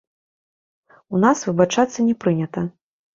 У 1.15 1.19
нас 1.23 1.43
выбачацца 1.49 1.99
не 2.07 2.15
прынята. 2.25 2.65